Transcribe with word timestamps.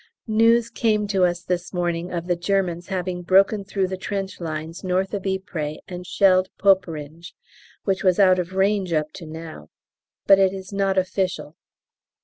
News 0.25 0.71
came 0.71 1.05
to 1.09 1.25
us 1.25 1.43
this 1.43 1.71
morning 1.75 2.11
of 2.11 2.25
the 2.25 2.35
Germans 2.35 2.87
having 2.87 3.21
broken 3.21 3.63
through 3.63 3.85
the 3.87 3.97
trench 4.01 4.39
lines 4.41 4.83
north 4.83 5.13
of 5.13 5.27
Ypres 5.27 5.77
and 5.87 6.07
shelled 6.07 6.49
Poperinghe, 6.57 7.33
which 7.83 8.03
was 8.03 8.17
out 8.19 8.39
of 8.39 8.53
range 8.53 8.93
up 8.93 9.11
to 9.13 9.27
now, 9.27 9.69
but 10.25 10.39
it 10.39 10.53
is 10.53 10.73
not 10.73 10.97
official. 10.97 11.55